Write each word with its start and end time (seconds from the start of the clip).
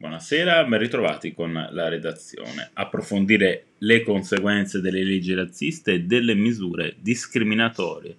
Buonasera, 0.00 0.64
ben 0.64 0.78
ritrovati 0.78 1.34
con 1.34 1.52
la 1.52 1.88
redazione. 1.90 2.70
Approfondire 2.72 3.64
le 3.80 4.02
conseguenze 4.02 4.80
delle 4.80 5.04
leggi 5.04 5.34
razziste 5.34 5.92
e 5.92 6.00
delle 6.04 6.32
misure 6.32 6.96
discriminatorie 7.00 8.16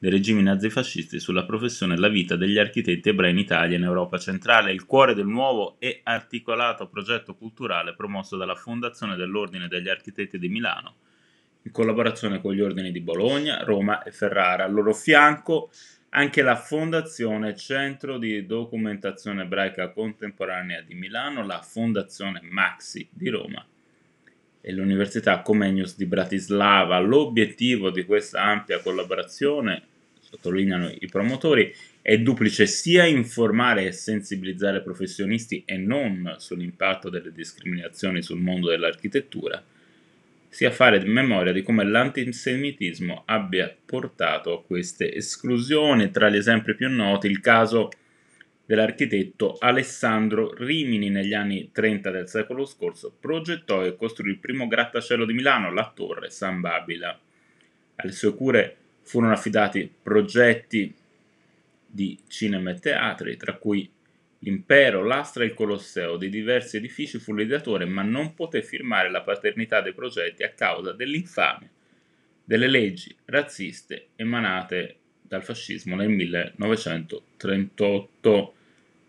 dei 0.00 0.10
regimi 0.10 0.42
nazifascisti 0.42 1.20
sulla 1.20 1.44
professione 1.44 1.94
e 1.94 1.96
la 1.96 2.08
vita 2.08 2.34
degli 2.34 2.58
architetti 2.58 3.08
ebrei 3.08 3.30
in 3.30 3.38
Italia 3.38 3.76
e 3.76 3.78
in 3.78 3.84
Europa 3.84 4.18
centrale, 4.18 4.72
il 4.72 4.84
cuore 4.84 5.14
del 5.14 5.28
nuovo 5.28 5.76
e 5.78 6.00
articolato 6.02 6.88
progetto 6.88 7.36
culturale 7.36 7.94
promosso 7.94 8.36
dalla 8.36 8.56
Fondazione 8.56 9.14
dell'Ordine 9.14 9.68
degli 9.68 9.88
Architetti 9.88 10.40
di 10.40 10.48
Milano, 10.48 10.94
in 11.62 11.70
collaborazione 11.70 12.40
con 12.40 12.52
gli 12.52 12.60
ordini 12.60 12.90
di 12.90 13.00
Bologna, 13.00 13.62
Roma 13.62 14.02
e 14.02 14.10
Ferrara. 14.10 14.64
Al 14.64 14.72
loro 14.72 14.92
fianco 14.92 15.70
anche 16.10 16.42
la 16.42 16.56
Fondazione 16.56 17.54
Centro 17.54 18.18
di 18.18 18.44
Documentazione 18.44 19.42
Ebraica 19.42 19.90
Contemporanea 19.90 20.80
di 20.80 20.94
Milano, 20.94 21.46
la 21.46 21.60
Fondazione 21.60 22.40
Maxi 22.42 23.06
di 23.10 23.28
Roma 23.28 23.64
e 24.60 24.72
l'Università 24.72 25.40
Comenius 25.40 25.96
di 25.96 26.06
Bratislava. 26.06 26.98
L'obiettivo 26.98 27.90
di 27.90 28.04
questa 28.04 28.42
ampia 28.42 28.80
collaborazione, 28.80 29.82
sottolineano 30.20 30.92
i 30.98 31.06
promotori, 31.06 31.72
è 32.02 32.18
duplice 32.18 32.66
sia 32.66 33.04
informare 33.04 33.86
e 33.86 33.92
sensibilizzare 33.92 34.82
professionisti 34.82 35.62
e 35.64 35.76
non 35.76 36.34
sull'impatto 36.38 37.08
delle 37.08 37.32
discriminazioni 37.32 38.20
sul 38.20 38.40
mondo 38.40 38.68
dell'architettura, 38.68 39.62
sia 40.50 40.72
fare 40.72 40.98
memoria 41.04 41.52
di 41.52 41.62
come 41.62 41.84
l'antisemitismo 41.84 43.22
abbia 43.24 43.74
portato 43.86 44.52
a 44.52 44.62
queste 44.62 45.14
esclusioni. 45.14 46.10
Tra 46.10 46.28
gli 46.28 46.36
esempi 46.36 46.74
più 46.74 46.90
noti 46.90 47.28
il 47.28 47.40
caso 47.40 47.88
dell'architetto 48.66 49.56
Alessandro 49.58 50.52
Rimini 50.52 51.08
negli 51.08 51.34
anni 51.34 51.70
30 51.72 52.10
del 52.10 52.28
secolo 52.28 52.64
scorso 52.64 53.14
progettò 53.18 53.84
e 53.84 53.96
costruì 53.96 54.30
il 54.30 54.38
primo 54.38 54.66
grattacielo 54.66 55.24
di 55.24 55.32
Milano, 55.32 55.72
la 55.72 55.90
Torre 55.94 56.30
San 56.30 56.60
Babila. 56.60 57.18
Alle 57.96 58.12
sue 58.12 58.34
cure 58.34 58.76
furono 59.02 59.32
affidati 59.32 59.90
progetti 60.02 60.92
di 61.86 62.18
cinema 62.26 62.70
e 62.70 62.74
teatri, 62.74 63.36
tra 63.36 63.54
cui 63.54 63.88
L'impero, 64.42 65.04
l'astra 65.04 65.44
e 65.44 65.48
il 65.48 65.54
Colosseo 65.54 66.16
di 66.16 66.30
diversi 66.30 66.78
edifici 66.78 67.18
fu 67.18 67.34
l'ideatore, 67.34 67.84
ma 67.84 68.02
non 68.02 68.34
poté 68.34 68.62
firmare 68.62 69.10
la 69.10 69.22
paternità 69.22 69.82
dei 69.82 69.92
progetti 69.92 70.42
a 70.42 70.50
causa 70.50 70.92
dell'infamia 70.92 71.68
delle 72.50 72.66
leggi 72.66 73.14
razziste 73.26 74.08
emanate 74.16 74.96
dal 75.20 75.44
fascismo 75.44 75.94
nel 75.94 76.08
1938. 76.08 78.54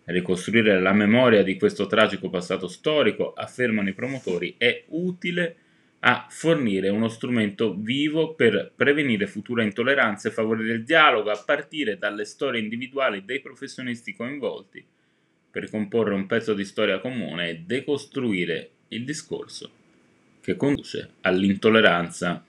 Ricostruire 0.03 0.79
la 0.79 0.93
memoria 0.93 1.41
di 1.41 1.57
questo 1.57 1.87
tragico 1.87 2.29
passato 2.29 2.67
storico, 2.67 3.33
affermano 3.33 3.89
i 3.89 3.93
promotori, 3.93 4.53
è 4.59 4.83
utile 4.89 5.55
a 6.01 6.27
fornire 6.29 6.89
uno 6.89 7.07
strumento 7.07 7.73
vivo 7.73 8.35
per 8.35 8.71
prevenire 8.75 9.25
future 9.25 9.63
intolleranze 9.63 10.27
e 10.27 10.31
favorire 10.31 10.73
il 10.73 10.83
dialogo 10.83 11.31
a 11.31 11.43
partire 11.43 11.97
dalle 11.97 12.25
storie 12.25 12.61
individuali 12.61 13.25
dei 13.25 13.39
professionisti 13.39 14.13
coinvolti 14.13 14.85
per 15.51 15.69
comporre 15.69 16.13
un 16.13 16.25
pezzo 16.25 16.53
di 16.53 16.63
storia 16.63 16.99
comune 16.99 17.49
e 17.49 17.59
decostruire 17.59 18.69
il 18.89 19.03
discorso 19.03 19.69
che 20.41 20.55
conduce 20.55 21.11
all'intolleranza 21.21 22.43